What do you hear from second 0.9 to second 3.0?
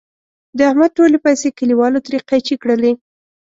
ټولې پیسې کلیوالو ترې قېنچي کړلې.